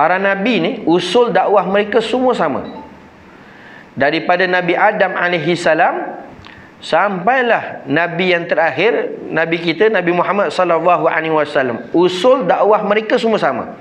[0.00, 2.64] para nabi ni usul dakwah mereka semua sama.
[3.92, 6.24] Daripada Nabi Adam alaihi salam
[6.80, 11.84] sampailah nabi yang terakhir nabi kita Nabi Muhammad sallallahu alaihi wasallam.
[11.92, 13.76] Usul dakwah mereka semua sama.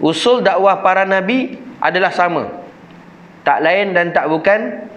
[0.00, 2.48] Usul dakwah para nabi adalah sama.
[3.44, 4.88] Tak lain dan tak bukan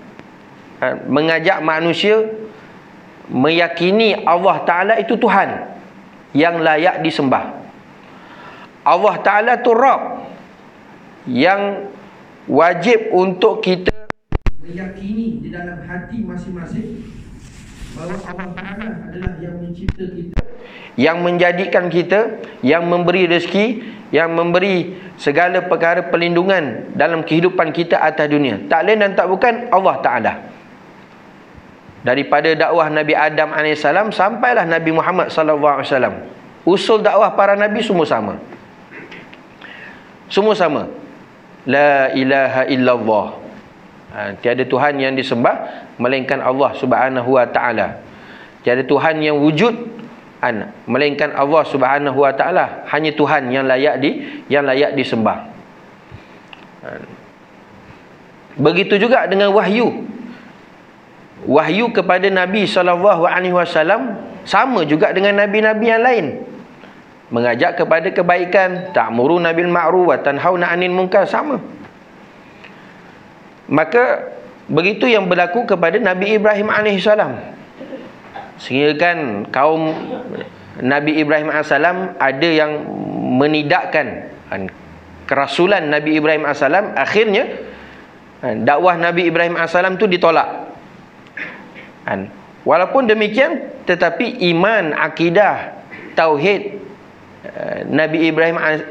[0.80, 2.32] ha, mengajak manusia
[3.28, 5.68] meyakini Allah taala itu Tuhan
[6.32, 7.59] yang layak disembah
[8.90, 10.26] Allah taala tu Rabb
[11.30, 11.93] yang
[12.50, 13.93] wajib untuk kita
[14.66, 17.06] meyakini di dalam hati masing-masing
[17.97, 20.38] bahawa Allah Taala adalah yang mencipta kita,
[20.94, 23.82] yang menjadikan kita, yang memberi rezeki,
[24.14, 28.61] yang memberi segala perkara perlindungan dalam kehidupan kita atas dunia.
[28.69, 30.33] Tak lain dan tak bukan Allah Taala.
[32.00, 33.83] Daripada dakwah Nabi Adam AS
[34.16, 36.23] sampailah Nabi Muhammad SAW.
[36.64, 38.39] Usul dakwah para Nabi semua sama.
[40.30, 40.86] Semua sama.
[41.66, 43.27] La ilaha illallah.
[44.09, 48.02] Ha, tiada Tuhan yang disembah melainkan Allah Subhanahu wa taala.
[48.66, 49.73] Tiada Tuhan yang wujud
[50.39, 52.85] an melainkan Allah Subhanahu wa taala.
[52.89, 54.09] Hanya Tuhan yang layak di
[54.50, 55.50] yang layak disembah.
[56.80, 56.89] Ha.
[58.55, 60.07] begitu juga dengan wahyu.
[61.44, 66.25] Wahyu kepada Nabi sallallahu alaihi wasallam sama juga dengan nabi-nabi yang lain
[67.30, 71.61] mengajak kepada kebaikan ta'muruna bil ma'ruf wa tanhauna 'anil munkar sama
[73.69, 74.33] Maka
[74.66, 77.05] begitu yang berlaku kepada Nabi Ibrahim AS.
[78.59, 79.94] Sehingga kan kaum
[80.81, 82.81] Nabi Ibrahim AS ada yang
[83.38, 84.73] menidakkan kan,
[85.30, 86.66] kerasulan Nabi Ibrahim AS.
[86.97, 87.45] Akhirnya
[88.66, 90.50] dakwah Nabi Ibrahim AS itu ditolak.
[92.66, 95.77] Walaupun demikian tetapi iman, akidah,
[96.17, 96.88] tauhid
[97.87, 98.83] Nabi Ibrahim AS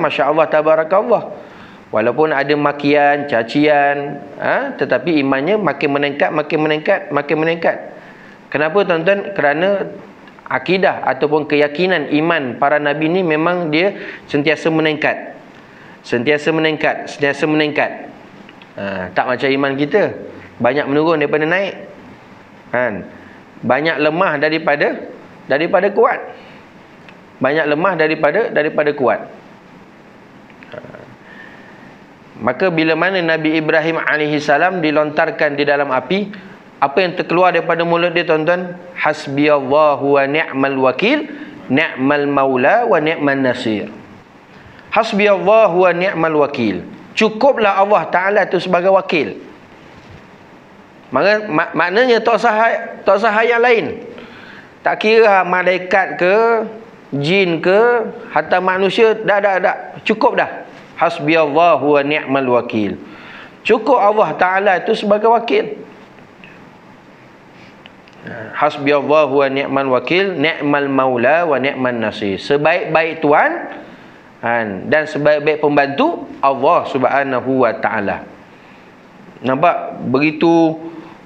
[0.00, 1.22] Masya Allah, Tabarakallah
[1.94, 4.74] Walaupun ada makian, cacian, ha?
[4.74, 7.76] tetapi imannya makin meningkat, makin meningkat, makin meningkat.
[8.50, 9.30] Kenapa tuan-tuan?
[9.30, 9.94] Kerana
[10.50, 13.94] akidah ataupun keyakinan iman para nabi ni memang dia
[14.26, 15.38] sentiasa meningkat.
[16.02, 18.10] Sentiasa meningkat, sentiasa meningkat.
[18.74, 20.18] Ha, tak macam iman kita.
[20.58, 21.74] Banyak menurun daripada naik.
[22.74, 23.06] Kan?
[23.62, 24.98] Banyak lemah daripada
[25.46, 26.18] daripada kuat.
[27.42, 29.20] Banyak lemah daripada daripada kuat.
[32.34, 34.50] Maka bila mana Nabi Ibrahim AS
[34.82, 36.34] dilontarkan di dalam api,
[36.82, 38.74] apa yang terkeluar daripada mulut dia tuan-tuan?
[38.98, 41.30] Hasbiyallahu wa ni'mal wakil,
[41.70, 43.88] ni'mal maula wa ni'mal nasir.
[44.90, 46.84] Hasbiyallahu wa ni'mal wakil.
[47.14, 49.38] Cukuplah Allah Ta'ala itu sebagai wakil.
[51.14, 52.54] Mak maknanya tak usah,
[53.06, 54.02] tak usah yang lain.
[54.82, 56.36] Tak kira malaikat ke,
[57.22, 59.76] jin ke, hatta manusia, dah, dah, dah.
[60.02, 60.66] Cukup dah.
[60.94, 62.98] Hasbiyallahu wa ni'mal wakil.
[63.66, 65.80] Cukup Allah taala itu sebagai wakil.
[68.54, 72.38] Hasbiyallahu wa ni'mal wakil ni'mal maula wa ni'man nasir.
[72.38, 73.74] Sebaik-baik tuan
[74.86, 78.22] dan sebaik-baik pembantu Allah Subhanahu wa taala.
[79.44, 80.08] Nampak?
[80.08, 80.78] Begitu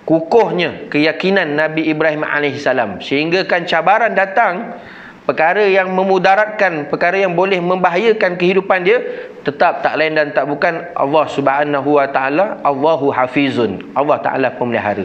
[0.09, 3.05] kukuhnya keyakinan Nabi Ibrahim alaihissalam.
[3.05, 4.81] Sehingga kan cabaran datang
[5.29, 8.97] perkara yang memudaratkan, perkara yang boleh membahayakan kehidupan dia,
[9.45, 13.93] tetap tak lain dan tak bukan Allah Subhanahu wa taala, Allahu Hafizun.
[13.93, 15.05] Allah Taala pemelihara.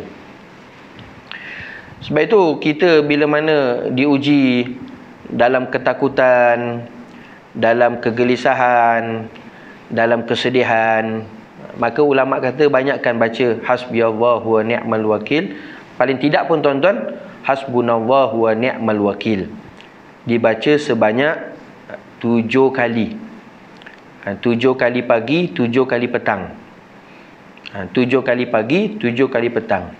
[2.07, 4.79] Sebab itu kita bila mana diuji
[5.27, 6.87] dalam ketakutan,
[7.51, 9.27] dalam kegelisahan,
[9.91, 11.27] dalam kesedihan,
[11.75, 15.51] maka ulama kata banyakkan baca hasbiyallahu wa ni'mal wakil.
[15.99, 19.62] Paling tidak pun tuan-tuan, hasbunallahu wa ni'mal wakil
[20.23, 21.35] dibaca sebanyak
[22.23, 23.19] tujuh kali.
[24.23, 26.55] Ha, tujuh kali pagi, tujuh kali petang.
[27.75, 29.91] Ha, tujuh kali pagi, tujuh kali petang.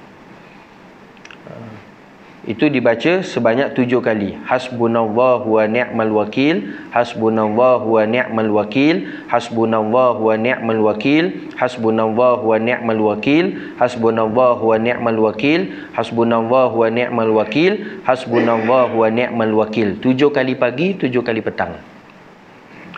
[2.43, 4.35] Itu dibaca sebanyak tujuh kali.
[4.43, 6.75] Hasbunallahu wa ni'mal wakil.
[6.91, 9.07] Hasbunallahu wa ni'mal wakil.
[9.31, 11.55] Hasbunallahu wa ni'mal wakil.
[11.55, 13.45] Hasbunallahu wa ni'mal wakil.
[13.79, 15.71] Hasbunallahu wa ni'mal wakil.
[15.95, 17.71] Hasbunallahu wa ni'mal wakil.
[18.03, 20.03] Hasbunallahu wa ni'mal wakil.
[20.03, 21.79] Tujuh kali pagi, tujuh kali petang.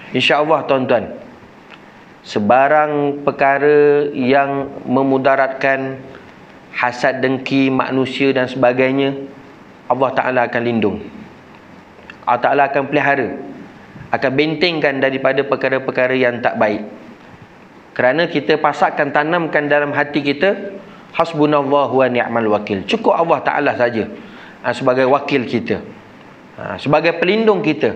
[0.09, 1.21] InsyaAllah tuan-tuan.
[2.25, 6.01] Sebarang perkara yang memudaratkan
[6.75, 9.16] hasad dengki manusia dan sebagainya
[9.88, 10.98] Allah Ta'ala akan lindung.
[12.27, 13.30] Allah Ta'ala akan pelihara
[14.12, 16.83] akan bentengkan daripada perkara-perkara yang tak baik.
[17.95, 20.75] Kerana kita pasakkan tanamkan dalam hati kita
[21.16, 22.83] hasbunallahu wa ni'mal wakil.
[22.83, 24.12] Cukup Allah Ta'ala saja
[24.62, 25.80] ha, sebagai wakil kita.
[26.60, 27.95] Ha, sebagai pelindung kita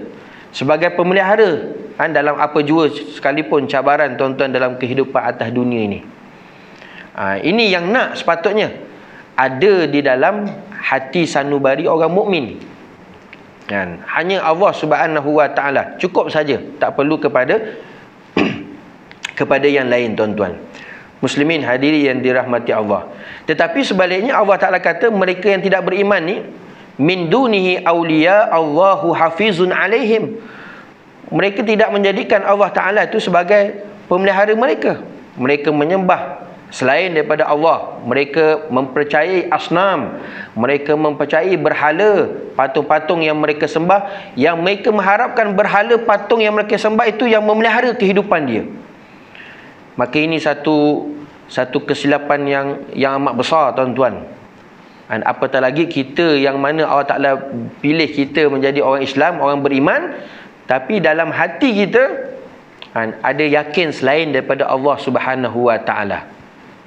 [0.49, 5.99] sebagai pemelihara kan dalam apa jua sekalipun cabaran tuan-tuan dalam kehidupan atas dunia ini
[7.19, 8.71] ha, ini yang nak sepatutnya.
[9.35, 12.59] Ada di dalam hati sanubari orang mukmin.
[13.67, 14.01] Kan?
[14.07, 15.99] Hanya Allah Subhanahu wa taala.
[15.99, 16.57] Cukup saja.
[16.79, 17.77] Tak perlu kepada
[19.39, 20.57] kepada yang lain tuan-tuan.
[21.19, 23.11] Muslimin hadiri yang dirahmati Allah.
[23.45, 26.37] Tetapi sebaliknya Allah taala kata mereka yang tidak beriman ni
[26.99, 30.39] min dunihi awliya Allahu hafizun alaihim.
[31.29, 34.99] Mereka tidak menjadikan Allah taala itu sebagai pemelihara mereka.
[35.37, 40.21] Mereka menyembah Selain daripada Allah, mereka mempercayai asnam,
[40.53, 47.09] mereka mempercayai berhala, patung-patung yang mereka sembah, yang mereka mengharapkan berhala patung yang mereka sembah
[47.09, 48.63] itu yang memelihara kehidupan dia.
[49.97, 51.09] Maka ini satu
[51.49, 54.29] satu kesilapan yang yang amat besar tuan-tuan.
[55.09, 57.31] Dan apatah lagi kita yang mana Allah Taala
[57.81, 60.21] pilih kita menjadi orang Islam, orang beriman,
[60.69, 62.29] tapi dalam hati kita
[63.25, 66.38] ada yakin selain daripada Allah Subhanahu Wa Taala.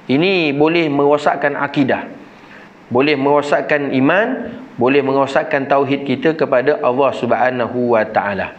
[0.07, 2.11] Ini boleh merosakkan akidah.
[2.91, 4.27] Boleh merosakkan iman,
[4.75, 8.53] boleh merosakkan tauhid kita kepada Allah Subhanahu wa taala.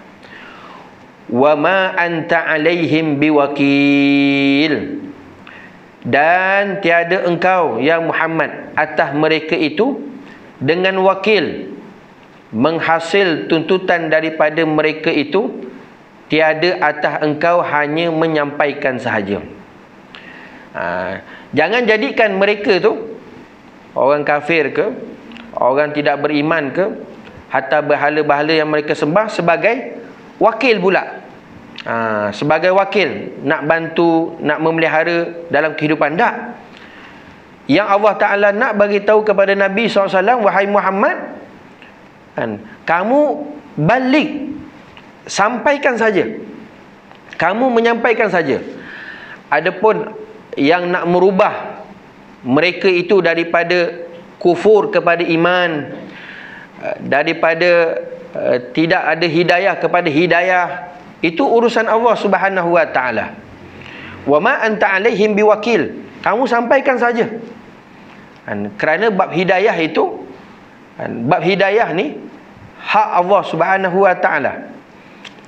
[1.29, 5.05] Wa ma anta alaihim biwakil.
[6.05, 10.05] Dan tiada engkau ya Muhammad atas mereka itu
[10.61, 11.73] dengan wakil
[12.53, 15.49] menghasil tuntutan daripada mereka itu
[16.29, 19.43] tiada atas engkau hanya menyampaikan sahaja.
[20.75, 21.23] Ha,
[21.55, 23.15] jangan jadikan mereka tu
[23.95, 24.87] orang kafir ke,
[25.55, 26.85] orang tidak beriman ke,
[27.47, 30.03] hatta berhala-berhala yang mereka sembah sebagai
[30.43, 31.23] wakil pula.
[31.87, 31.95] Ha,
[32.35, 36.59] sebagai wakil nak bantu, nak memelihara dalam kehidupan tak.
[37.71, 41.17] Yang Allah Taala nak bagi tahu kepada Nabi SAW wahai Muhammad
[42.35, 43.21] kan, kamu
[43.79, 44.53] balik
[45.25, 46.29] sampaikan saja.
[47.39, 48.61] Kamu menyampaikan saja.
[49.49, 50.24] Adapun
[50.59, 51.85] yang nak merubah
[52.45, 54.05] mereka itu daripada
[54.37, 55.97] kufur kepada iman
[56.85, 57.71] eh, daripada
[58.37, 60.67] uh, tidak ada hidayah kepada hidayah
[61.25, 63.33] itu urusan Allah Subhanahu wa taala.
[64.29, 66.05] Wa ma anta alaihim biwakil.
[66.21, 67.25] Kamu sampaikan saja.
[68.45, 70.21] Dan kerana bab hidayah itu
[71.25, 72.21] bab hidayah ni
[72.77, 74.69] hak Allah Subhanahu wa taala.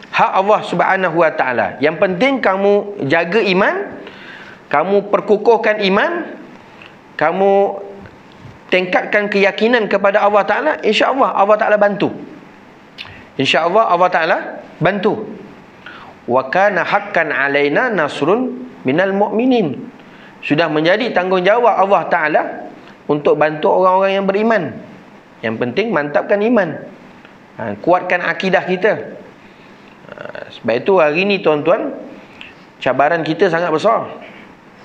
[0.09, 1.77] Hak Allah Subhanahu wa taala.
[1.85, 3.96] Yang penting kamu jaga iman
[4.67, 6.37] kamu perkukuhkan iman
[7.17, 7.81] kamu
[8.69, 12.11] tingkatkan keyakinan kepada Allah Ta'ala insyaAllah Allah Ta'ala bantu.
[13.39, 14.39] insyaAllah Allah Ta'ala
[14.83, 15.25] bantu.
[16.27, 19.87] Wa kana haqqan alaina nasrun minal mu'minin.
[20.43, 22.43] Sudah menjadi tanggungjawab Allah Ta'ala
[23.07, 24.63] untuk bantu orang-orang yang beriman.
[25.41, 26.83] Yang penting mantapkan iman.
[27.57, 28.93] Ha, kuatkan akidah kita.
[30.11, 30.15] Ha,
[30.59, 31.95] sebab itu hari ini tuan-tuan
[32.83, 34.26] cabaran kita sangat besar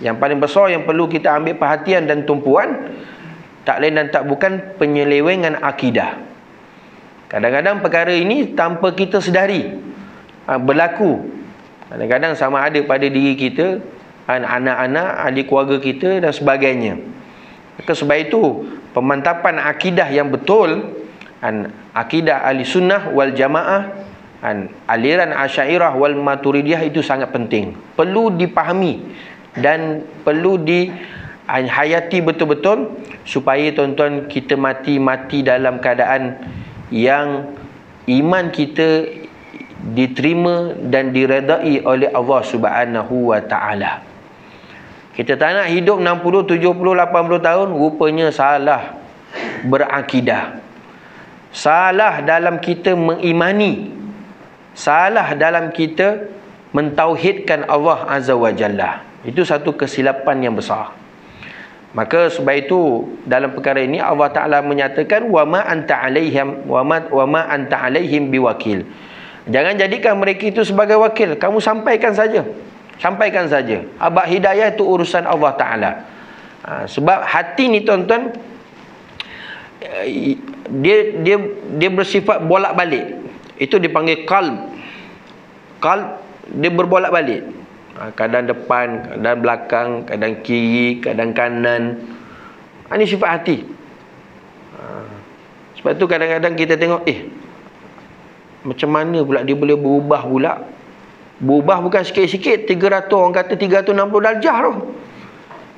[0.01, 2.92] yang paling besar yang perlu kita ambil perhatian dan tumpuan
[3.62, 6.18] tak lain dan tak bukan penyelewengan akidah.
[7.30, 9.71] Kadang-kadang perkara ini tanpa kita sedari
[10.50, 11.30] ha, berlaku.
[11.88, 13.80] Kadang-kadang sama ada pada diri kita,
[14.25, 16.97] anak-anak, ahli keluarga kita dan sebagainya.
[17.77, 18.44] Maka sebab itu
[18.92, 20.97] pemantapan akidah yang betul
[21.95, 23.92] akidah ahli sunnah wal jamaah
[24.42, 27.77] an aliran asyairah wal maturidiyah itu sangat penting.
[27.95, 29.06] Perlu dipahami
[29.57, 32.95] dan perlu dihayati betul-betul
[33.27, 36.39] supaya tuan-tuan kita mati-mati dalam keadaan
[36.91, 37.51] yang
[38.07, 39.07] iman kita
[39.81, 44.05] diterima dan diredai oleh Allah Subhanahu wa taala.
[45.11, 48.95] Kita tak nak hidup 60, 70, 80 tahun rupanya salah
[49.67, 50.61] berakidah.
[51.51, 53.91] Salah dalam kita mengimani.
[54.71, 56.31] Salah dalam kita
[56.71, 59.10] mentauhidkan Allah Azza wa Jalla.
[59.21, 60.97] Itu satu kesilapan yang besar.
[61.92, 62.80] Maka sebab itu
[63.28, 67.83] dalam perkara ini Allah Taala menyatakan wa ma anta alaihim wa ma wa ma anta
[67.83, 68.87] alaihim biwakil.
[69.51, 71.35] Jangan jadikan mereka itu sebagai wakil.
[71.35, 72.47] Kamu sampaikan saja.
[72.95, 73.83] Sampaikan saja.
[73.99, 75.92] Abad hidayah itu urusan Allah Taala.
[76.63, 78.31] Ha, sebab hati ni tuan-tuan
[80.80, 81.37] dia dia
[81.75, 83.19] dia bersifat bolak-balik.
[83.59, 84.71] Itu dipanggil qalb.
[85.83, 86.07] Qalb
[86.56, 87.60] dia berbolak-balik.
[87.92, 92.00] Ha, kadang depan, kadang belakang, kadang kiri, kadang kanan.
[92.88, 93.57] Ha, ini sifat hati.
[94.80, 94.83] Ha,
[95.76, 97.28] sebab tu kadang-kadang kita tengok, eh,
[98.64, 100.54] macam mana pula dia boleh berubah pula?
[101.42, 104.74] Berubah bukan sikit-sikit, 300, orang kata 360 darjah tu.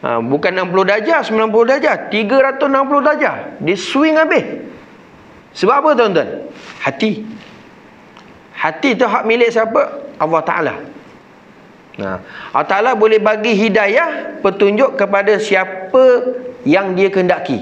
[0.04, 3.36] Ha, bukan 60 darjah, 90 darjah, 360 darjah.
[3.58, 4.46] Dia swing habis.
[5.56, 6.30] Sebab apa tuan-tuan?
[6.84, 7.24] Hati.
[8.54, 10.12] Hati tu hak milik siapa?
[10.20, 10.93] Allah Ta'ala.
[11.94, 16.34] Nah, Allah Ta'ala boleh bagi hidayah petunjuk kepada siapa
[16.66, 17.62] yang dia kehendaki.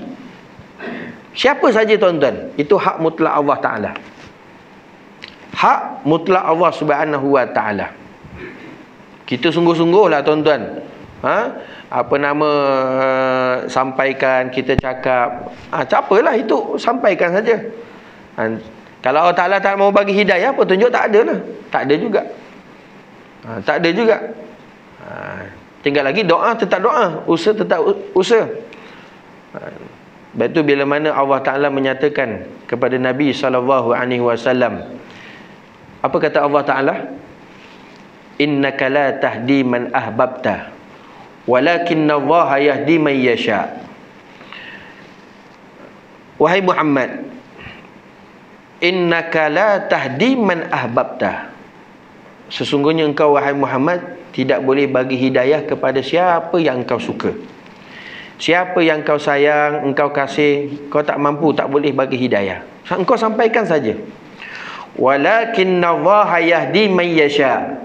[1.36, 2.56] Siapa saja tuan-tuan.
[2.56, 3.92] Itu hak mutlak Allah Ta'ala.
[5.52, 7.92] Hak mutlak Allah Subhanahu Wa Ta'ala.
[9.28, 10.80] Kita sungguh-sungguh lah tuan-tuan.
[11.24, 11.40] Ha?
[11.92, 12.50] Apa nama
[13.04, 15.52] uh, sampaikan, kita cakap.
[15.76, 16.80] Ha, apalah itu.
[16.80, 17.60] Sampaikan saja.
[18.40, 18.48] Ha,
[19.04, 21.40] kalau Allah Ta'ala tak mau bagi hidayah, petunjuk tak ada lah.
[21.68, 22.22] Tak ada juga.
[23.42, 24.18] Ha, tak ada juga.
[25.02, 25.10] Ha,
[25.82, 27.82] tinggal lagi doa tetap doa, usaha tetap
[28.14, 28.46] usaha.
[29.58, 29.60] Ha,
[30.32, 33.36] sebab itu bila mana Allah Taala menyatakan kepada Nabi
[34.24, 34.96] wasallam
[36.02, 36.96] apa kata Allah Taala?
[38.42, 40.74] Innaka la tahdi man ahbabta
[41.46, 43.82] walakin Allah yahdi man yasha.
[46.42, 47.22] Wahai Muhammad,
[48.82, 51.54] innaka la tahdi man ahbabta
[52.52, 57.32] sesungguhnya engkau wahai Muhammad tidak boleh bagi hidayah kepada siapa yang engkau suka.
[58.42, 62.66] Siapa yang engkau sayang engkau kasih kau tak mampu tak boleh bagi hidayah.
[62.92, 63.96] Engkau sampaikan saja.
[65.00, 67.80] Walakin Allah yahdi man yasha.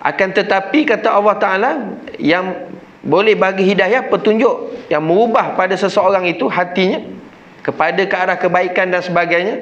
[0.00, 1.70] Akan tetapi kata Allah taala
[2.16, 2.72] yang
[3.04, 7.00] boleh bagi hidayah petunjuk yang merubah pada seseorang itu hatinya
[7.60, 9.56] kepada ke arah kebaikan dan sebagainya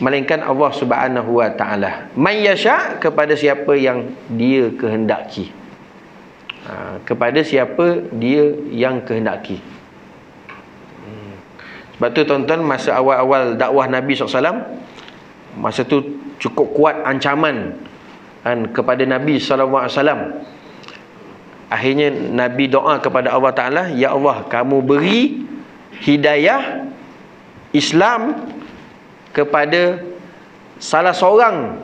[0.00, 2.08] melainkan Allah Subhanahu wa taala.
[2.16, 5.52] Man yasha kepada siapa yang dia kehendaki.
[6.64, 9.60] Ha, kepada siapa dia yang kehendaki.
[11.04, 11.34] Hmm.
[12.00, 14.80] Sebab tu tuan-tuan masa awal-awal dakwah Nabi SAW
[15.50, 15.98] Masa tu
[16.38, 17.74] cukup kuat ancaman
[18.46, 19.90] kan, Kepada Nabi SAW
[21.66, 25.42] Akhirnya Nabi doa kepada Allah Ta'ala Ya Allah kamu beri
[26.06, 26.86] hidayah
[27.74, 28.46] Islam
[29.30, 30.02] kepada
[30.80, 31.80] salah seorang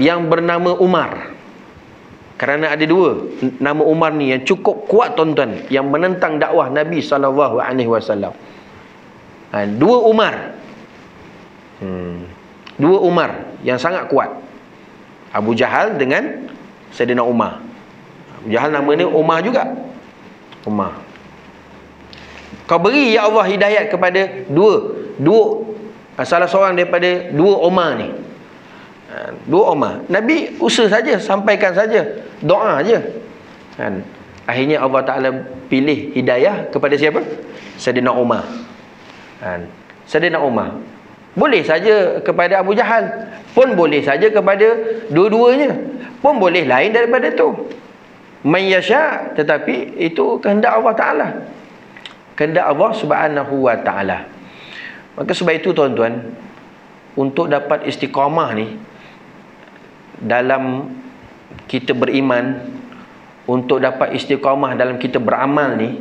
[0.00, 1.36] yang bernama Umar.
[2.38, 3.26] Kerana ada dua
[3.58, 8.30] nama Umar ni yang cukup kuat tuan-tuan yang menentang dakwah Nabi sallallahu alaihi wasallam.
[9.50, 10.54] Ha, dua Umar.
[11.82, 12.30] Hmm.
[12.78, 14.30] Dua Umar yang sangat kuat.
[15.34, 16.46] Abu Jahal dengan
[16.94, 17.58] Sayyidina Umar.
[18.38, 19.66] Abu Jahal nama ni Umar juga.
[20.62, 20.94] Umar.
[22.70, 25.67] Kau beri ya Allah hidayat kepada dua dua
[26.26, 28.10] salah seorang daripada dua Omar ni.
[29.08, 30.02] Ha, dua Omar.
[30.10, 32.02] Nabi usaha saja sampaikan saja.
[32.42, 32.98] Doa saja
[33.78, 34.02] kan?
[34.48, 35.30] Akhirnya Allah Taala
[35.70, 37.22] pilih hidayah kepada siapa?
[37.78, 38.42] Saidina Umar
[39.38, 39.70] kan?
[40.10, 40.74] Saidina Umar
[41.38, 43.30] boleh saja kepada Abu Jahal.
[43.54, 44.66] Pun boleh saja kepada
[45.10, 45.70] dua-duanya.
[46.18, 47.70] Pun boleh lain daripada tu.
[48.42, 51.28] Mayyasha tetapi itu kehendak Allah Taala.
[52.34, 54.37] Kehendak Allah Subhanahu wa taala
[55.18, 56.30] Maka sebab itu tuan-tuan
[57.18, 58.78] Untuk dapat istiqamah ni
[60.22, 60.94] Dalam
[61.66, 62.62] kita beriman
[63.50, 65.98] Untuk dapat istiqamah dalam kita beramal ni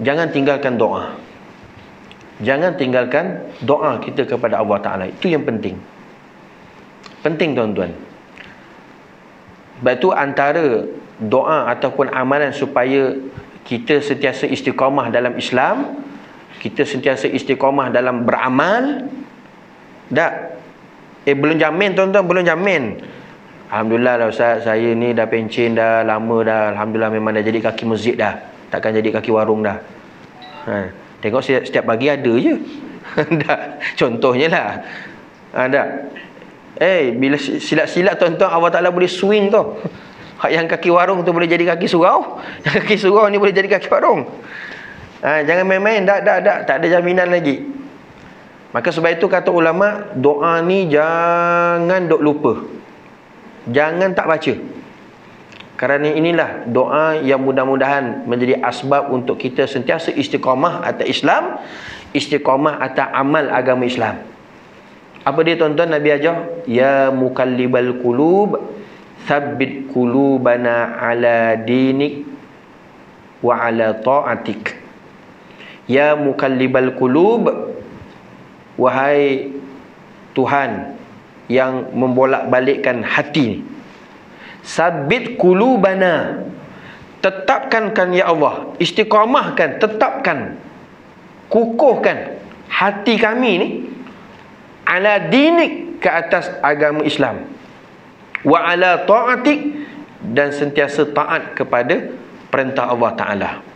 [0.00, 1.12] Jangan tinggalkan doa.
[2.40, 5.04] Jangan tinggalkan doa kita kepada Allah Ta'ala.
[5.06, 5.76] Itu yang penting.
[7.20, 7.92] Penting tuan-tuan.
[9.82, 10.86] Sebab itu antara
[11.18, 13.14] doa ataupun amalan supaya
[13.62, 16.02] kita sentiasa istiqamah dalam Islam
[16.60, 19.08] kita sentiasa istiqamah dalam beramal.
[20.12, 20.32] Tak?
[21.22, 22.98] Eh belum jamin tuan-tuan belum jamin.
[23.72, 26.76] Alhamdulillah lah Ustaz saya ni dah pencen dah lama dah.
[26.76, 28.36] Alhamdulillah memang dah jadi kaki masjid dah.
[28.68, 29.80] Takkan jadi kaki warung dah.
[30.62, 30.94] Ha.
[31.18, 32.54] tengok setiap, setiap pagi ada je.
[33.42, 34.68] Dah contohnya lah.
[35.50, 35.90] Ada ha,
[36.78, 39.62] eh bila silat-silat tuan-tuan Allah Ta'ala boleh swing tu.
[40.46, 42.38] Yang kaki warung tu boleh jadi kaki surau.
[42.66, 44.26] Yang kaki surau ni boleh jadi kaki warung
[45.22, 46.02] Ha, jangan main-main.
[46.02, 46.58] Tak, tak, tak.
[46.66, 47.62] Tak ada jaminan lagi.
[48.74, 52.52] Maka sebab itu kata ulama, doa ni jangan dok lupa.
[53.70, 54.54] Jangan tak baca.
[55.78, 61.58] Kerana inilah doa yang mudah-mudahan menjadi asbab untuk kita sentiasa istiqamah atas Islam,
[62.14, 64.22] istiqamah atas amal agama Islam.
[65.22, 66.66] Apa dia tuan-tuan Nabi ajar?
[66.66, 68.58] Ya mukallibal qulub,
[69.26, 72.26] thabbit qulubana ala dinik
[73.38, 74.81] wa ala ta'atik.
[75.90, 77.74] Ya mukallibal qulub
[78.78, 79.50] wahai
[80.32, 80.96] Tuhan
[81.50, 83.60] yang membolak-balikkan hati.
[84.62, 86.46] Sabit qulubana
[87.18, 88.72] tetapkan kan ya Allah.
[88.78, 90.56] Istiqamahkan tetapkan
[91.50, 92.38] kukuhkan
[92.70, 93.68] hati kami ni
[94.86, 97.42] ala dinik ke atas agama Islam.
[98.46, 99.60] Wa ala taatik
[100.22, 102.14] dan sentiasa taat kepada
[102.50, 103.71] perintah Allah taala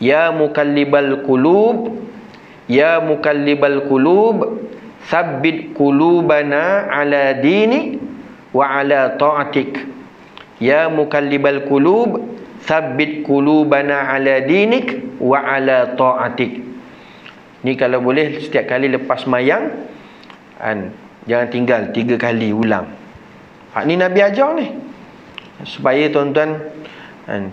[0.00, 2.06] Ya mukallibal qulub
[2.66, 4.58] Ya mukallibal qulub
[5.06, 7.94] thabbit qulubana ala dini
[8.50, 9.86] wa ala ta'atik.
[10.58, 12.26] Ya mukallibal qulub
[12.66, 16.58] thabbit qulubana ala dinik wa ala ta'atik.
[17.62, 19.70] Ni kalau boleh setiap kali lepas mayang
[20.58, 20.90] kan
[21.30, 22.90] jangan tinggal tiga kali ulang.
[23.78, 24.74] Ha, ni Nabi ajar ni.
[25.62, 26.66] Supaya tuan-tuan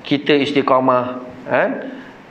[0.01, 1.69] kita istiqamah kan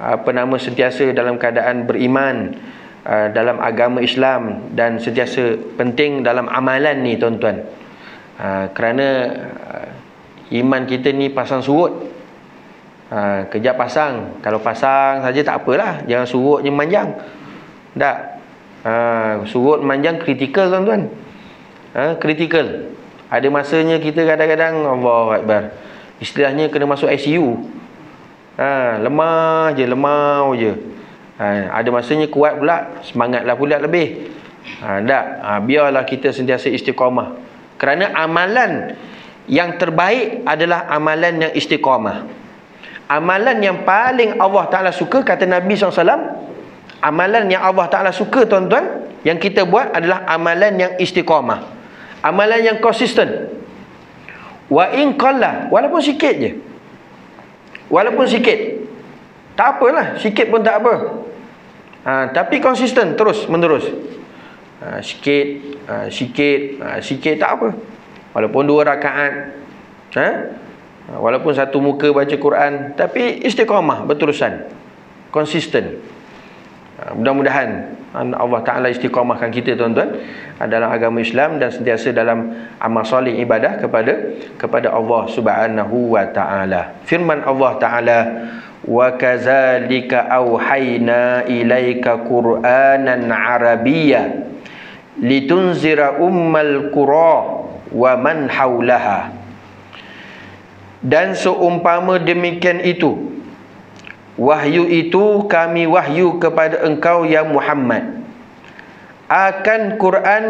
[0.03, 2.59] apa nama sentiasa dalam keadaan beriman
[3.07, 7.63] uh, dalam agama Islam dan sentiasa penting dalam amalan ni tuan-tuan.
[8.35, 9.07] Uh, kerana
[9.63, 9.89] uh,
[10.59, 12.11] iman kita ni pasang surut.
[13.53, 14.41] Kejap pasang.
[14.41, 16.01] Kalau pasang saja tak apalah.
[16.09, 17.13] Jangan surutnya manjang
[17.93, 18.41] tak.
[19.53, 21.13] Surut manjang kritikal tuan-tuan.
[22.17, 22.97] Kritikal.
[23.29, 25.63] Ada masanya kita kadang-kadang Allah Akbar.
[26.25, 27.61] Istilahnya kena masuk ICU
[28.61, 30.73] Ha, lemah je, lemah je.
[31.41, 34.29] Ha, ada masanya kuat pula, semangatlah pula lebih.
[34.85, 35.25] Ha, tak?
[35.41, 37.41] Ha, biarlah kita sentiasa istiqamah.
[37.81, 38.95] Kerana amalan
[39.49, 42.29] yang terbaik adalah amalan yang istiqamah.
[43.09, 46.01] Amalan yang paling Allah Ta'ala suka, kata Nabi SAW,
[47.03, 51.61] amalan yang Allah Ta'ala suka tuan-tuan, yang kita buat adalah amalan yang istiqamah.
[52.23, 53.51] Amalan yang konsisten.
[54.71, 55.19] Wa in
[55.69, 56.72] walaupun sikit je.
[57.93, 58.89] Walaupun sikit.
[59.53, 60.95] Tak apalah, sikit pun tak apa.
[62.09, 63.85] Ha, tapi konsisten terus menerus.
[64.81, 65.47] Ha, sikit,
[65.85, 67.69] ha, sikit, ha, sikit tak apa.
[68.33, 69.53] Walaupun dua rakaat.
[70.17, 70.29] Ha?
[71.13, 71.15] ha?
[71.21, 74.73] Walaupun satu muka baca Quran, tapi istiqamah berterusan.
[75.29, 76.01] Konsisten.
[76.97, 80.21] Ha, mudah-mudahan Allah Taala istiqamahkan kita tuan-tuan
[80.61, 86.93] dalam agama Islam dan sentiasa dalam amal soleh ibadah kepada kepada Allah Subhanahu wa taala.
[87.09, 88.19] Firman Allah Taala
[88.85, 94.45] wa kadzalika auhayna ilaika qur'anan arabiyya
[95.17, 99.33] litunzira ummal qura wa man haulaha.
[101.03, 103.42] Dan seumpama demikian itu
[104.43, 108.27] wahyu itu kami wahyu kepada engkau ya Muhammad
[109.31, 110.45] akan Quran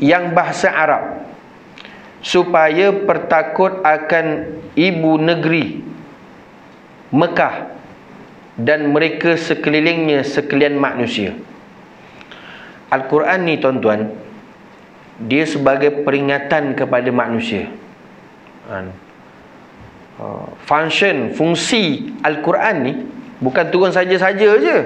[0.00, 1.28] yang bahasa Arab
[2.24, 5.84] supaya pertakut akan ibu negeri
[7.12, 7.76] Mekah
[8.58, 11.36] dan mereka sekelilingnya sekalian manusia.
[12.90, 14.10] Al-Quran ni tuan-tuan
[15.20, 17.70] dia sebagai peringatan kepada manusia.
[18.66, 18.90] Kan?
[20.18, 22.92] Uh, function, fungsi Al-Quran ni
[23.42, 24.78] bukan turun saja-saja je.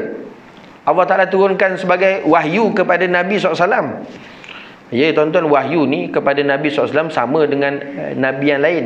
[0.88, 4.08] Allah Ta'ala turunkan sebagai wahyu kepada Nabi SAW.
[4.88, 8.84] Ya tuan-tuan wahyu ni kepada Nabi SAW sama dengan uh, Nabi yang lain.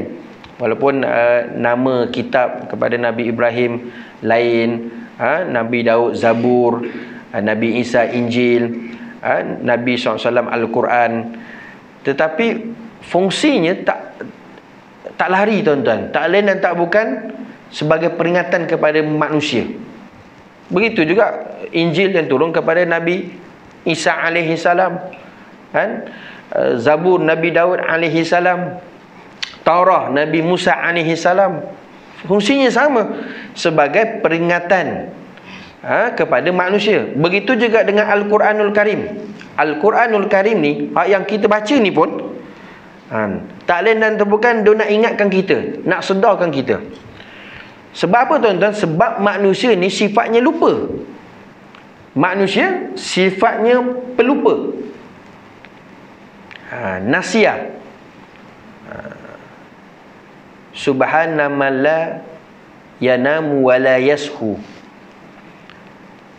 [0.59, 4.91] Walaupun uh, nama kitab kepada Nabi Ibrahim lain.
[5.15, 6.83] Uh, Nabi Daud Zabur.
[7.31, 8.91] Uh, Nabi Isa Injil.
[9.23, 11.39] Uh, Nabi SAW Al-Quran.
[12.03, 12.47] Tetapi
[13.07, 14.27] fungsinya tak
[15.15, 16.11] tak lari tuan-tuan.
[16.11, 17.07] Tak lain dan tak bukan
[17.73, 19.65] sebagai peringatan kepada manusia.
[20.69, 23.33] Begitu juga Injil yang turun kepada Nabi
[23.89, 25.01] Isa alaihi salam.
[25.73, 26.07] Kan?
[26.53, 28.79] Eh, Zabur Nabi Daud alaihi salam.
[29.65, 31.65] Taurah Nabi Musa alaihi salam.
[32.29, 33.03] Fungsinya sama
[33.57, 35.11] sebagai peringatan
[35.83, 37.11] ha, kepada manusia.
[37.19, 39.11] Begitu juga dengan Al-Quranul Karim.
[39.59, 40.73] Al-Quranul Karim ni
[41.11, 42.39] yang kita baca ni pun
[43.11, 46.79] ha, tak lain dan bukan dia nak ingatkan kita, nak sedarkan kita.
[47.93, 48.73] Sebab apa tuan-tuan?
[48.73, 50.89] Sebab manusia ni sifatnya lupa.
[52.17, 53.81] Manusia sifatnya
[54.17, 54.73] pelupa.
[56.73, 57.73] Ha, nasia.
[58.89, 58.97] Ha.
[60.73, 62.25] Subhanallah
[62.97, 64.57] yanamu wala yashu.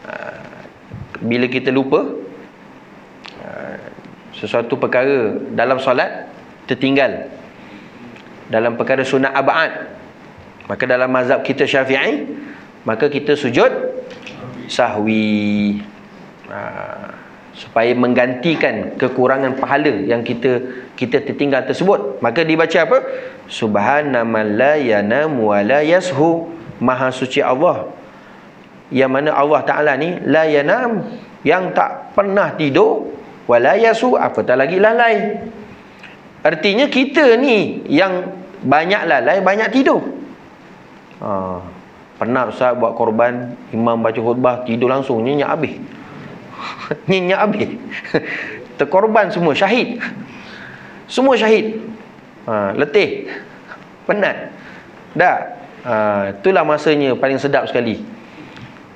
[0.09, 0.13] Ha.
[1.21, 2.17] Bila kita lupa
[3.45, 3.77] ha,
[4.33, 6.33] sesuatu perkara dalam solat
[6.65, 7.29] tertinggal
[8.51, 9.71] dalam perkara sunat abad
[10.67, 12.27] Maka dalam mazhab kita syafi'i
[12.87, 13.71] Maka kita sujud
[14.71, 15.79] Sahwi.
[16.47, 16.59] Ha,
[17.53, 20.51] Supaya menggantikan kekurangan pahala Yang kita
[20.93, 22.21] kita tertinggal tersebut.
[22.21, 22.97] Maka dibaca apa?
[23.49, 26.47] Subhanaman la yanam wa la yashu.
[26.79, 27.91] Maha suci Allah.
[28.93, 33.09] Yang mana Allah Ta'ala ni La yanam Yang tak pernah tidur
[33.49, 35.41] Wa la yashu Apatah lagi lalai.
[36.45, 38.29] Artinya kita ni Yang
[38.61, 40.22] banyak lalai Banyak tidur
[41.23, 41.63] ha.
[42.19, 45.73] Pernah Ustaz buat korban Imam baca khutbah Tidur langsung Nyenyak habis
[47.09, 47.69] Nyenyak habis
[48.77, 50.03] Terkorban semua Syahid
[51.07, 51.79] Semua syahid
[52.45, 52.75] ha.
[52.75, 53.31] Letih
[54.05, 54.51] Penat
[55.15, 55.37] Tak
[55.87, 55.95] ha.
[56.35, 58.03] Itulah masanya Paling sedap sekali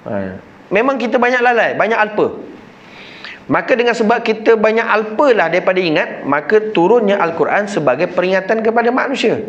[0.06, 0.38] ha.
[0.70, 2.28] Memang kita banyak lalai Banyak alpa
[3.48, 8.92] Maka dengan sebab kita banyak alpa lah daripada ingat, maka turunnya Al-Quran sebagai peringatan kepada
[8.92, 9.40] manusia.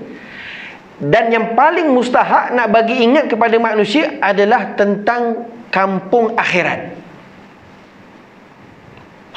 [0.99, 6.99] Dan yang paling mustahak nak bagi ingat kepada manusia adalah tentang kampung akhirat.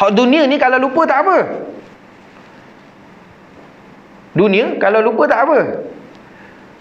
[0.02, 1.38] Hak dunia ni kalau lupa tak apa.
[4.34, 5.60] Dunia kalau lupa tak apa.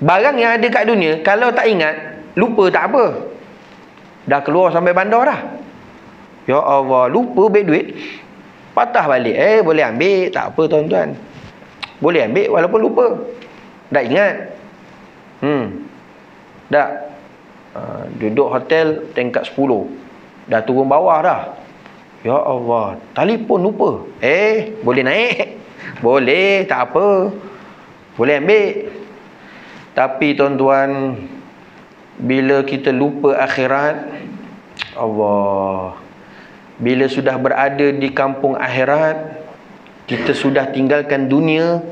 [0.00, 3.04] Barang yang ada kat dunia kalau tak ingat, lupa tak apa.
[4.24, 5.40] Dah keluar sampai bandar dah.
[6.48, 7.86] Ya Allah, lupa baik duit.
[8.72, 9.36] Patah balik.
[9.36, 10.32] Eh, boleh ambil.
[10.32, 11.12] Tak apa tuan-tuan.
[12.00, 13.06] Boleh ambil walaupun lupa.
[13.92, 14.56] Dah ingat.
[15.40, 15.88] Hmm.
[16.68, 17.12] Dah.
[17.70, 19.56] Uh, duduk hotel tingkat 10.
[20.50, 21.42] Dah turun bawah dah.
[22.22, 23.00] Ya Allah.
[23.16, 23.90] Telefon lupa.
[24.20, 25.58] Eh, boleh naik.
[26.04, 27.28] Boleh, tak apa.
[28.16, 28.88] Boleh ambil.
[29.92, 31.16] Tapi tuan-tuan,
[32.16, 34.00] bila kita lupa akhirat,
[34.96, 36.00] Allah
[36.80, 39.44] bila sudah berada di kampung akhirat
[40.08, 41.84] kita sudah tinggalkan dunia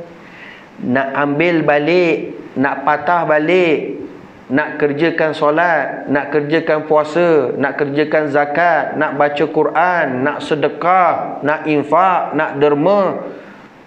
[0.80, 4.02] nak ambil balik nak patah balik.
[4.48, 6.10] Nak kerjakan solat.
[6.10, 7.54] Nak kerjakan puasa.
[7.54, 8.98] Nak kerjakan zakat.
[8.98, 10.06] Nak baca Quran.
[10.26, 11.40] Nak sedekah.
[11.46, 12.34] Nak infak.
[12.34, 13.22] Nak derma.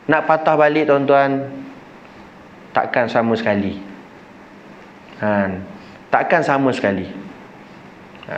[0.07, 1.51] Nak patah balik tuan-tuan.
[2.71, 3.91] Takkan sama sekali.
[5.21, 5.53] Ha,
[6.09, 7.05] takkan sama sekali.
[8.25, 8.37] Ha.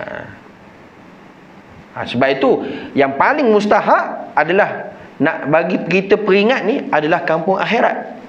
[1.93, 2.51] Ha, sebab itu
[2.97, 8.22] yang paling mustahak adalah nak bagi kita peringat ni adalah kampung akhirat.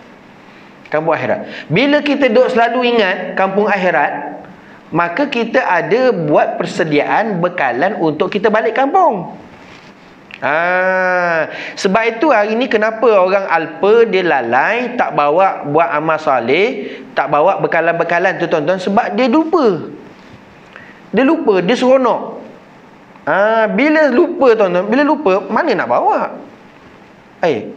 [0.95, 1.67] Kampung akhirat.
[1.67, 4.39] Bila kita duk selalu ingat kampung akhirat,
[4.95, 9.35] maka kita ada buat persediaan bekalan untuk kita balik kampung.
[10.39, 17.01] Ha, sebab itu hari ni kenapa orang alpa dia lalai tak bawa buat amal soleh,
[17.11, 19.91] tak bawa bekalan-bekalan tu tuan-tuan sebab dia lupa.
[21.11, 22.39] Dia lupa, dia seronok.
[23.27, 26.19] Ah, bila lupa tuan-tuan, bila lupa mana nak bawa?
[27.43, 27.73] Eh,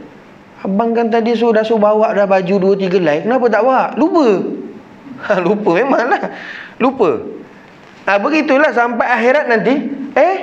[0.65, 3.93] abang kan tadi sudah suruh bawa dah baju dua tiga lai, kenapa tak bawa?
[3.97, 4.25] Lupa.
[5.17, 6.21] Ha, lupa memanglah.
[6.77, 7.09] Lupa.
[8.05, 9.75] Ah, begitulah sampai akhirat nanti.
[10.13, 10.37] Eh,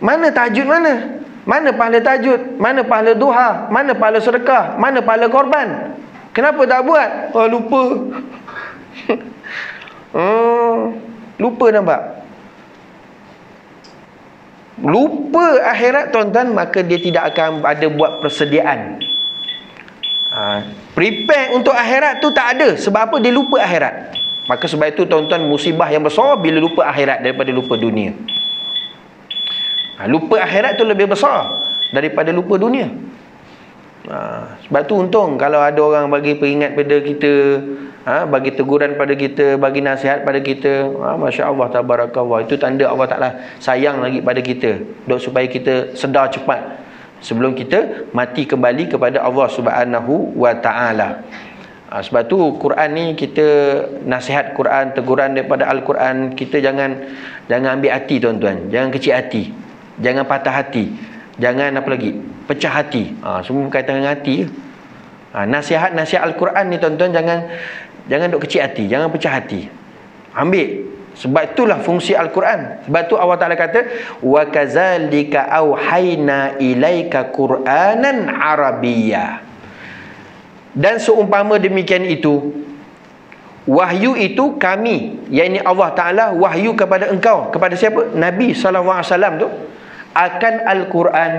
[0.00, 1.20] mana tajud mana?
[1.44, 2.60] Mana pahala tajud?
[2.60, 3.68] Mana pahala duha?
[3.72, 4.76] Mana pahala sedekah?
[4.76, 5.96] Mana pahala korban?
[6.32, 7.10] Kenapa tak buat?
[7.36, 7.82] Oh, lupa.
[10.20, 10.74] oh,
[11.40, 12.20] lupa nampak?
[14.80, 18.96] lupa akhirat tuan-tuan maka dia tidak akan ada buat persediaan
[20.40, 20.64] ha,
[20.96, 22.68] prepare untuk akhirat tu tak ada.
[22.80, 23.16] Sebab apa?
[23.20, 24.16] Dia lupa akhirat.
[24.48, 28.16] Maka sebab itu tuan-tuan musibah yang besar bila lupa akhirat daripada lupa dunia.
[30.00, 31.60] Ha, lupa akhirat tu lebih besar
[31.92, 32.88] daripada lupa dunia.
[34.08, 37.32] Ha, sebab tu untung kalau ada orang bagi peringat pada kita
[38.08, 42.48] ha, bagi teguran pada kita bagi nasihat pada kita ha, Masya Allah tabarakallah.
[42.48, 44.80] Itu tanda Allah Ta'ala sayang lagi pada kita.
[45.04, 46.79] Dok supaya kita sedar cepat
[47.20, 51.24] sebelum kita mati kembali kepada Allah Subhanahu wa taala.
[51.90, 53.46] Ha, sebab tu Quran ni kita
[54.06, 56.96] nasihat Quran teguran daripada al-Quran kita jangan
[57.50, 58.70] jangan ambil hati tuan-tuan.
[58.70, 59.42] Jangan kecil hati.
[59.98, 60.90] Jangan patah hati.
[61.36, 62.14] Jangan apa lagi?
[62.46, 63.14] Pecah hati.
[63.22, 64.46] Ha, semua berkaitan dengan hati
[65.34, 67.38] ha, nasihat-nasihat al-Quran ni tuan-tuan jangan
[68.10, 69.70] Jangan duk kecil hati, jangan pecah hati.
[70.34, 70.98] Ambil.
[71.18, 72.86] Sebab itulah fungsi Al-Quran.
[72.86, 73.86] Sebab tu Allah Taala kata,
[74.22, 79.42] "Wa kadzalika auhayna ilaika Qur'anan Arabiyya."
[80.70, 82.54] Dan seumpama demikian itu,
[83.66, 88.14] wahyu itu kami, yakni Allah Taala wahyu kepada engkau, kepada siapa?
[88.14, 89.48] Nabi sallallahu alaihi wasallam tu
[90.14, 91.32] akan Al-Quran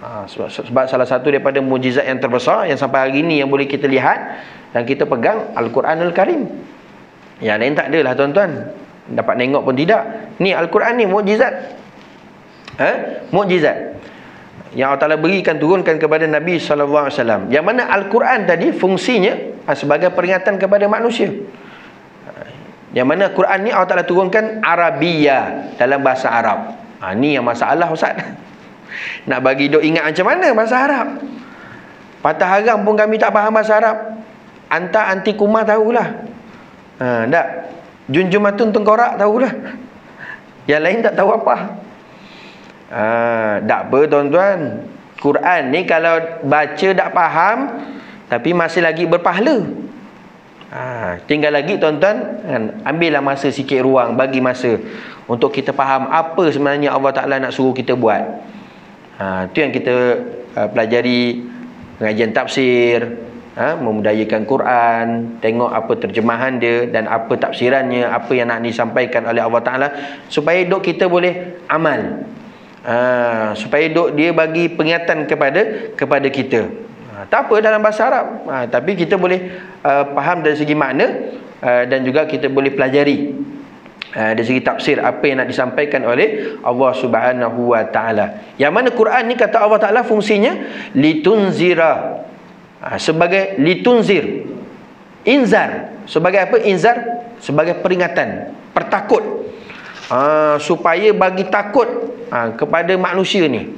[0.00, 3.68] Ha, sebab, sebab salah satu daripada mujizat yang terbesar yang sampai hari ini yang boleh
[3.68, 4.40] kita lihat
[4.72, 6.48] dan kita pegang Al-Quranul Karim.
[7.44, 8.50] Yang lain tak adalah tuan-tuan.
[9.10, 10.34] Dapat tengok pun tidak.
[10.38, 11.54] Ni Al-Quran ni mukjizat.
[12.78, 12.90] Ha?
[13.34, 13.98] Mukjizat.
[14.70, 17.42] Yang Allah Taala berikan turunkan kepada Nabi sallallahu alaihi wasallam.
[17.50, 21.26] Yang mana Al-Quran tadi fungsinya ha, sebagai peringatan kepada manusia.
[22.94, 26.78] Yang mana Quran ni Allah Taala turunkan Arabia dalam bahasa Arab.
[27.02, 28.14] Ha, ni yang masalah Ustaz.
[29.30, 31.06] Nak bagi dok ingat macam mana bahasa Arab.
[32.20, 33.96] Patah haram pun kami tak faham bahasa Arab.
[34.70, 36.08] Anta anti kumah tahulah.
[37.02, 37.46] Ha, tak.
[38.10, 39.54] Junjumatun tengkorak tahulah.
[40.66, 41.56] Yang lain tak tahu apa.
[42.90, 43.04] Ha,
[43.62, 44.58] tak apa tuan-tuan.
[45.20, 47.58] Quran ni kalau baca tak faham
[48.26, 49.62] tapi masih lagi berpahala.
[50.70, 54.78] Ha, tinggal lagi tuan-tuan kan, ambillah masa sikit ruang bagi masa
[55.26, 58.22] untuk kita faham apa sebenarnya Allah Taala nak suruh kita buat.
[59.18, 59.94] Ha, itu yang kita
[60.54, 61.42] uh, pelajari
[61.98, 63.18] pengajian tafsir,
[63.56, 65.06] ha, memudayakan Quran,
[65.42, 69.88] tengok apa terjemahan dia dan apa tafsirannya, apa yang nak disampaikan oleh Allah Taala
[70.30, 72.26] supaya dok kita boleh amal.
[72.80, 76.70] Ha, supaya duk dia bagi pengingatan kepada kepada kita.
[77.12, 78.26] Ha, tak apa dalam bahasa Arab.
[78.48, 79.52] Ha, tapi kita boleh
[79.84, 81.06] uh, faham dari segi makna
[81.60, 83.36] uh, dan juga kita boleh pelajari
[84.16, 88.56] uh, dari segi tafsir apa yang nak disampaikan oleh Allah Subhanahu wa taala.
[88.56, 90.56] Yang mana Quran ni kata Allah Taala fungsinya
[90.96, 92.19] litunzira.
[92.80, 94.48] Ha, sebagai litunzir.
[95.28, 96.00] Inzar.
[96.08, 96.56] Sebagai apa?
[96.64, 99.48] Inzar sebagai peringatan, pertakut.
[100.12, 101.88] Ha, supaya bagi takut
[102.28, 103.68] ha, kepada manusia ni.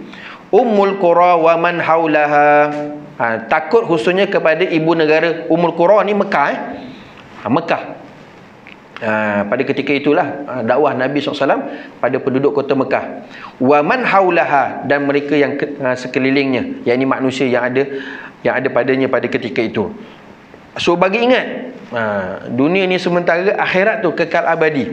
[0.52, 2.70] Ummul Qura wa man haulaha.
[3.16, 6.58] Ha, takut khususnya kepada ibu negara Ummul Qura ni Mekah eh.
[7.42, 7.82] Ha, Mekah.
[9.02, 9.10] Ha,
[9.50, 13.26] pada ketika itulah ha, dakwah Nabi SAW pada penduduk kota Mekah.
[13.58, 17.82] Wa man haulaha dan mereka yang ke, ha, sekelilingnya, yakni manusia yang ada
[18.42, 19.90] yang ada padanya pada ketika itu.
[20.78, 21.46] So bagi ingat,
[21.94, 22.02] ha,
[22.50, 24.90] dunia ni sementara akhirat tu kekal abadi.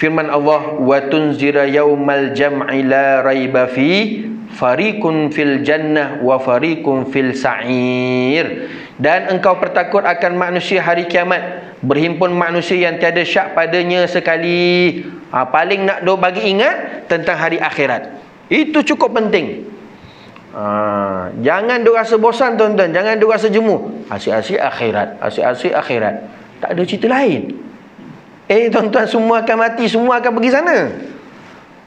[0.00, 4.24] Firman Allah wa tunzira yaumal jam'i la raiba fi
[4.56, 12.34] fariqun fil jannah wa fariqun fil sa'ir dan engkau pertakut akan manusia hari kiamat berhimpun
[12.34, 15.00] manusia yang tiada syak padanya sekali
[15.32, 18.10] ha, paling nak do bagi ingat tentang hari akhirat
[18.50, 19.64] itu cukup penting
[20.54, 22.90] ha, jangan do rasa bosan tuan-tuan.
[22.90, 24.06] Jangan do rasa jemu.
[24.10, 25.08] Asyik-asyik akhirat.
[25.22, 26.14] Asyik-asyik akhirat.
[26.60, 27.56] Tak ada cerita lain.
[28.50, 29.84] Eh tuan-tuan semua akan mati.
[29.86, 30.76] Semua akan pergi sana.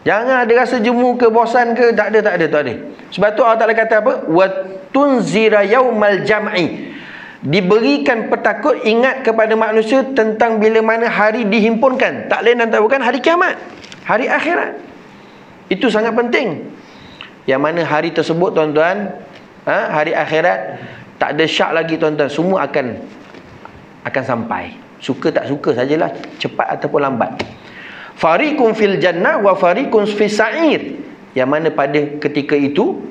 [0.03, 1.95] Jangan ada rasa jemu ke bosan ke.
[1.95, 2.73] Tak ada tak ada tak ada.
[3.13, 4.13] Sebab tu Allah Taala kata apa?
[4.27, 4.45] Wa
[4.89, 6.91] tunzira yaumal jam'i.
[7.43, 12.31] Diberikan petakut ingat kepada manusia tentang bila mana hari dihimpunkan.
[12.31, 13.59] Tak lain dan tak bukan hari kiamat.
[14.07, 14.79] Hari akhirat.
[15.67, 16.72] Itu sangat penting
[17.43, 19.11] yang mana hari tersebut tuan-tuan
[19.67, 20.79] ha, hari akhirat
[21.19, 22.31] tak ada syak lagi tuan-tuan.
[22.31, 22.99] Semua akan
[24.07, 24.75] akan sampai.
[25.03, 27.43] Suka tak suka sajalah cepat ataupun lambat.
[28.15, 31.03] Fariqun fil jannah wa fariqun fis sa'ir.
[31.35, 33.03] Yang mana pada ketika itu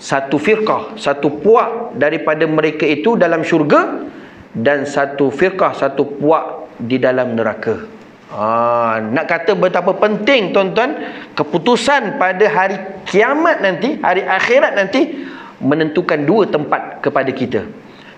[0.00, 4.08] satu firqah, satu puak daripada mereka itu dalam syurga
[4.56, 7.93] dan satu firqah, satu puak di dalam neraka.
[8.34, 10.98] Ha, nak kata betapa penting tuan-tuan
[11.38, 12.74] keputusan pada hari
[13.06, 15.22] kiamat nanti, hari akhirat nanti
[15.62, 17.62] menentukan dua tempat kepada kita.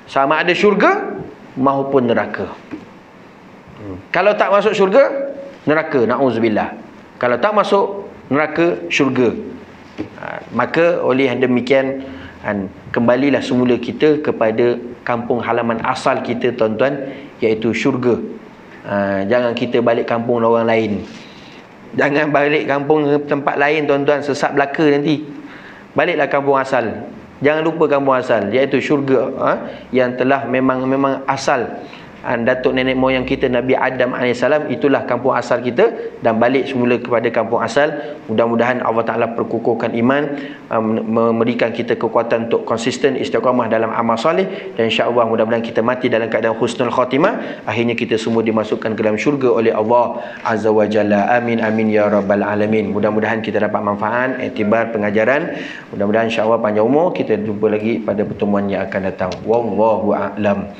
[0.08, 1.20] Sama ada syurga
[1.52, 2.48] maupun neraka.
[3.76, 4.00] Hmm.
[4.08, 5.04] Kalau tak masuk syurga,
[5.68, 6.72] neraka, na'udzubillah.
[7.20, 9.36] Kalau tak masuk neraka, syurga.
[10.00, 12.08] Ha, maka oleh demikian
[12.40, 17.04] han, kembalilah semula kita kepada kampung halaman asal kita tuan-tuan
[17.44, 18.16] iaitu syurga
[18.86, 20.92] ha, jangan kita balik kampung orang lain.
[21.96, 24.22] Jangan balik kampung tempat lain tuan-tuan.
[24.22, 25.26] Sesat belaka nanti.
[25.96, 27.08] Baliklah kampung asal.
[27.44, 29.52] Jangan lupa kampung asal iaitu syurga ha,
[29.92, 31.68] yang telah memang memang asal
[32.26, 37.30] datuk nenek moyang kita Nabi Adam AS itulah kampung asal kita dan balik semula kepada
[37.30, 37.94] kampung asal.
[38.26, 40.34] Mudah-mudahan Allah Ta'ala perkukuhkan iman
[40.74, 46.10] um, memberikan kita kekuatan untuk konsisten istiqamah dalam amal soleh dan insyaAllah mudah-mudahan kita mati
[46.10, 47.62] dalam keadaan husnul khatimah.
[47.62, 51.30] Akhirnya kita semua dimasukkan ke dalam syurga oleh Allah Azza wa Jalla.
[51.30, 52.90] Amin amin ya rabbal alamin.
[52.90, 55.54] Mudah-mudahan kita dapat manfaat etibar pengajaran.
[55.94, 57.14] Mudah-mudahan insyaAllah panjang umur.
[57.14, 59.30] Kita jumpa lagi pada pertemuan yang akan datang.
[59.46, 60.74] Wallahu a'lam